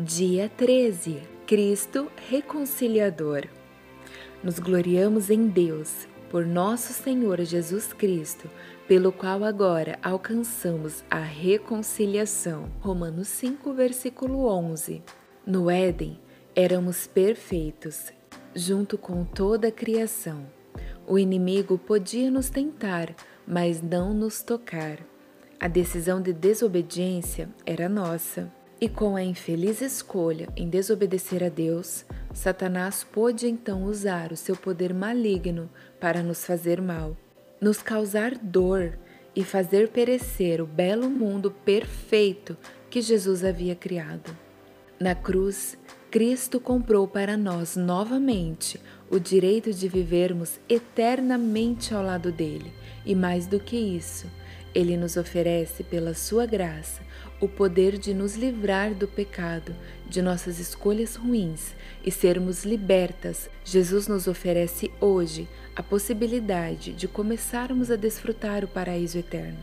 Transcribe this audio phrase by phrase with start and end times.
[0.00, 3.48] Dia 13 Cristo Reconciliador.
[4.44, 8.48] Nos gloriamos em Deus, por nosso Senhor Jesus Cristo,
[8.86, 12.70] pelo qual agora alcançamos a reconciliação.
[12.78, 15.02] Romanos 5, versículo 11.
[15.44, 16.20] No Éden,
[16.54, 18.12] éramos perfeitos,
[18.54, 20.46] junto com toda a criação.
[21.08, 23.12] O inimigo podia nos tentar,
[23.44, 25.00] mas não nos tocar.
[25.58, 28.56] A decisão de desobediência era nossa.
[28.80, 34.54] E com a infeliz escolha em desobedecer a Deus, Satanás pôde então usar o seu
[34.54, 37.16] poder maligno para nos fazer mal,
[37.60, 38.96] nos causar dor
[39.34, 42.56] e fazer perecer o belo mundo perfeito
[42.88, 44.30] que Jesus havia criado.
[45.00, 45.76] Na cruz,
[46.08, 52.72] Cristo comprou para nós novamente o direito de vivermos eternamente ao lado dele,
[53.04, 54.26] e mais do que isso,
[54.74, 57.00] ele nos oferece, pela sua graça,
[57.40, 59.74] o poder de nos livrar do pecado,
[60.08, 63.48] de nossas escolhas ruins e sermos libertas.
[63.64, 69.58] Jesus nos oferece hoje a possibilidade de começarmos a desfrutar o paraíso eterno.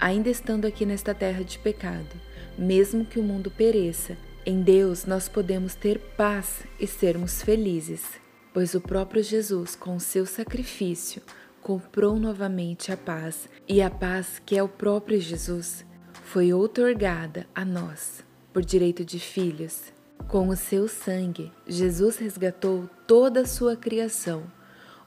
[0.00, 2.20] Ainda estando aqui nesta terra de pecado,
[2.56, 8.02] mesmo que o mundo pereça, em Deus nós podemos ter paz e sermos felizes,
[8.54, 11.22] pois o próprio Jesus, com seu sacrifício,
[11.62, 15.84] comprou novamente a paz, e a paz que é o próprio Jesus
[16.24, 19.92] foi outorgada a nós por direito de filhos.
[20.28, 24.44] Com o seu sangue, Jesus resgatou toda a sua criação.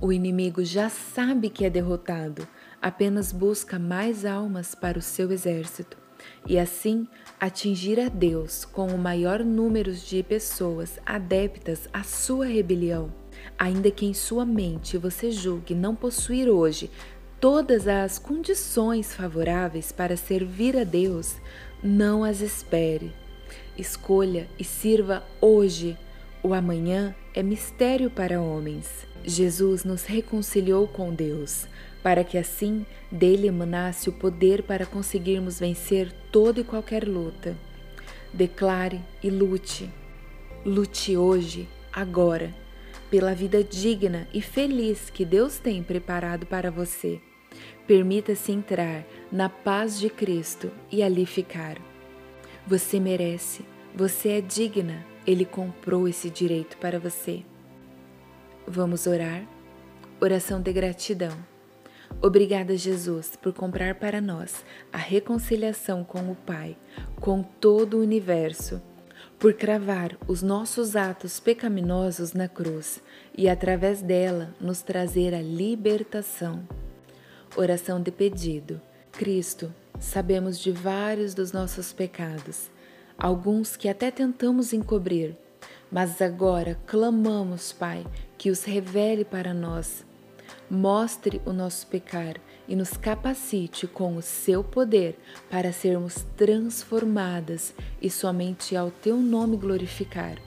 [0.00, 2.46] O inimigo já sabe que é derrotado,
[2.80, 6.00] apenas busca mais almas para o seu exército
[6.46, 7.06] e assim
[7.38, 13.12] atingir a Deus com o maior número de pessoas adeptas à sua rebelião.
[13.58, 16.90] Ainda que em sua mente você julgue não possuir hoje
[17.40, 21.36] todas as condições favoráveis para servir a Deus,
[21.82, 23.12] não as espere.
[23.76, 25.96] Escolha e sirva hoje.
[26.42, 29.06] O amanhã é mistério para homens.
[29.24, 31.66] Jesus nos reconciliou com Deus,
[32.02, 37.56] para que assim dele emanasse o poder para conseguirmos vencer toda e qualquer luta.
[38.32, 39.90] Declare e lute.
[40.64, 42.54] Lute hoje, agora,
[43.10, 47.20] pela vida digna e feliz que Deus tem preparado para você.
[47.86, 51.76] Permita-se entrar na paz de Cristo e ali ficar.
[52.66, 53.64] Você merece,
[53.94, 57.42] você é digna, Ele comprou esse direito para você.
[58.66, 59.44] Vamos orar?
[60.20, 61.36] Oração de gratidão.
[62.22, 66.76] Obrigada, Jesus, por comprar para nós a reconciliação com o Pai,
[67.20, 68.80] com todo o universo,
[69.38, 73.02] por cravar os nossos atos pecaminosos na cruz
[73.36, 76.68] e, através dela, nos trazer a libertação.
[77.56, 78.80] Oração de pedido.
[79.12, 82.70] Cristo, sabemos de vários dos nossos pecados,
[83.18, 85.36] alguns que até tentamos encobrir,
[85.90, 88.06] mas agora clamamos, Pai,
[88.40, 90.02] que os revele para nós.
[90.70, 95.18] Mostre o nosso pecar e nos capacite com o seu poder
[95.50, 100.38] para sermos transformadas e somente ao teu nome glorificar.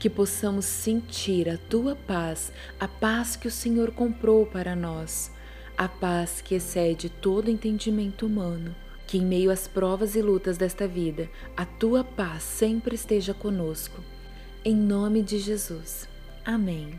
[0.00, 2.50] Que possamos sentir a tua paz,
[2.80, 5.30] a paz que o Senhor comprou para nós
[5.76, 8.74] a paz que excede todo entendimento humano.
[9.06, 14.02] Que em meio às provas e lutas desta vida, a tua paz sempre esteja conosco.
[14.64, 16.08] Em nome de Jesus.
[16.42, 16.98] Amém.